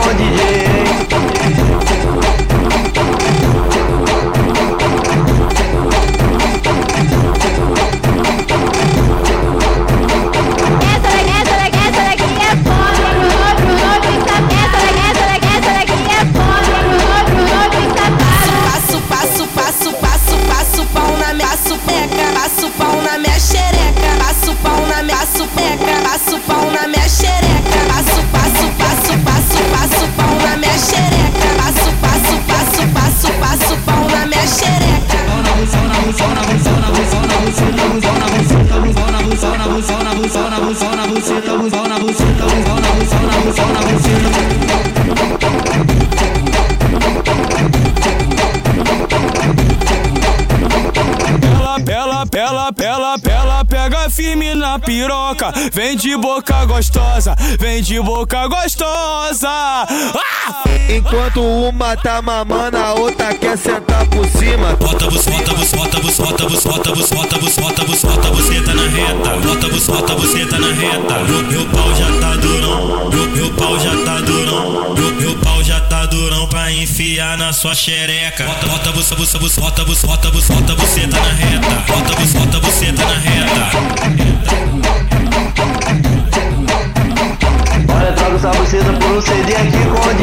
com 0.00 0.10
o 0.10 0.14
DJ. 0.14 1.87
Pela, 40.78 41.47
pela, 52.38 52.72
pela, 52.72 53.18
pela, 53.18 53.18
pela, 53.18 53.64
pega 53.64 54.08
firme 54.08 54.54
na 54.54 54.78
piroca. 54.78 55.52
Vem 55.72 55.96
de 55.96 56.16
boca 56.16 56.64
gostosa, 56.66 57.34
vem 57.58 57.82
de 57.82 58.00
boca 58.00 58.46
gostosa. 58.46 59.48
Ah! 59.48 60.62
Enquanto 60.88 61.42
uma 61.42 61.96
tá 61.96 62.22
mamando, 62.22 62.76
a 62.76 62.94
outra 62.94 63.34
quer 63.34 63.58
sentar 63.58 64.06
por 64.06 64.24
cima. 64.28 64.76
Bota 64.76 65.10
você, 65.10 65.28
bota 65.30 65.52
você, 65.52 65.76
bota 65.76 66.00
você, 66.00 66.22
bota 66.22 66.48
você, 66.48 66.68
bota 66.68 66.94
você, 66.94 67.14
bota 67.14 67.38
você, 67.38 67.60
bota 67.60 67.84
você, 67.84 68.06
bota 68.06 68.30
você 68.30 68.60
tá 68.60 68.74
na 68.74 68.82
reta. 68.82 69.30
Bota 69.48 69.68
você, 69.68 69.92
bota 69.92 70.14
você 70.14 70.46
tá 70.46 70.58
na 70.60 70.72
reta. 70.72 71.14
Meu, 71.24 71.42
meu 71.42 71.66
pau 71.66 71.94
já 71.96 72.20
tá 72.20 72.36
durão. 72.36 73.10
Meu, 73.10 73.26
meu 73.30 73.52
pau 73.54 73.78
já 73.80 74.04
tá 74.04 74.20
durão. 74.20 74.94
Meu, 74.94 75.12
meu 75.12 75.38
pau 75.40 75.62
já 75.64 75.80
tá 75.80 76.06
durão 76.06 76.46
pra 76.46 76.72
enfiar 76.72 77.36
na 77.36 77.52
sua 77.52 77.74
xereca. 77.74 78.44
Bota, 78.44 78.66
bota 78.68 78.92
você, 78.92 79.14
você, 79.16 79.38
você, 79.38 79.60
bota 79.60 79.84
você, 79.84 80.06
bota 80.06 80.30
você, 80.30 80.52
bota 80.52 80.74
você 80.76 81.00
tá 81.08 81.18
na 81.20 81.32
reta. 81.32 81.57
É 89.18 89.26
foda 89.26 90.22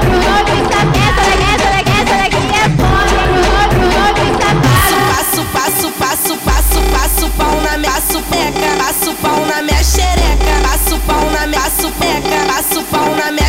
pro 0.00 0.18
outro 0.26 0.52
outro 4.02 4.26
safado. 4.40 4.72
Passo, 5.14 5.44
passo, 5.52 5.92
passo, 5.92 6.36
passo, 6.38 6.80
passo 6.92 7.30
pau 7.36 7.60
na 7.60 7.78
minha 7.78 8.00
supeca. 8.00 8.70
Passo 8.78 9.14
pau 9.22 9.46
na 9.46 9.62
minha 9.62 9.84
xereca. 9.84 10.54
Passo 10.62 10.98
pau 11.06 11.30
na 11.30 11.46
minha 11.46 11.70
supeca. 11.70 12.46
Passo 12.48 12.82
pau 12.90 13.14
na 13.14 13.30
minha 13.30 13.41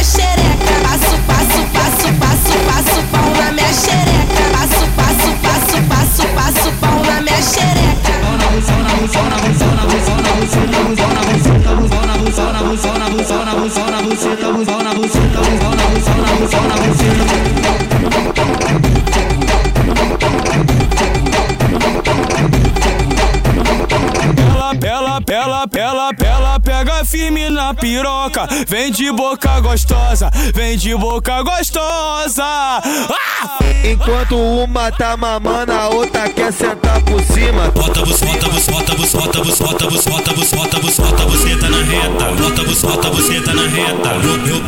pela, 25.43 25.67
pela, 25.67 25.67
pela, 25.67 26.13
pela, 26.13 26.59
pega 26.59 27.05
firme 27.05 27.49
na 27.49 27.73
piroca. 27.73 28.47
Vem 28.67 28.91
de 28.91 29.11
boca 29.11 29.59
gostosa, 29.59 30.29
vem 30.53 30.77
de 30.77 30.95
boca 30.95 31.43
gostosa. 31.43 32.43
Ah! 32.43 33.59
Enquanto 33.83 34.37
uma 34.37 34.89
tá 34.91 35.17
mamando, 35.17 35.73
a 35.73 35.89
outra 35.89 36.29
quer 36.29 36.53
sentar 36.53 37.01
por 37.01 37.21
cima. 37.21 37.69
Bota 37.71 38.05
você, 38.05 38.25
bota 38.25 38.49
você, 38.49 38.71
bota 38.71 38.95
você, 38.95 39.17
bota 39.17 39.43
você, 39.43 39.63
bota 39.63 39.89
você, 39.89 40.09
bota 40.09 40.33
você, 40.33 40.55
bota 40.55 40.79
você, 40.79 41.01
bota 41.01 41.25
você 41.25 41.57
tá 41.57 41.69
na 41.69 41.77
reta. 41.77 42.25
Bota 42.41 42.63
você, 42.63 42.87
bota 42.87 43.09
você 43.09 43.41
tá 43.41 43.53
na 43.53 43.67
reta. 43.67 44.13
Meu, 44.19 44.37
meu 44.39 44.61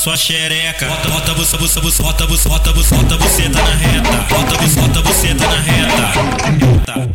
sua 0.00 0.16
xereca. 0.16 0.86
Bota, 0.86 1.08
bota 1.10 1.34
você, 1.34 1.58
você, 1.58 1.78
você, 1.78 2.02
bota 2.02 2.26
você, 2.26 2.48
bota 2.48 2.72
você, 2.72 2.94
bota 2.94 3.18
tá 3.18 3.62
na 3.62 3.74
reta. 3.74 4.34
Bota 4.34 4.56
você, 4.56 4.80
bota 4.80 5.02
tá 5.02 5.46
na 5.46 5.60
reta. 5.60 6.96
Reta. 6.96 7.09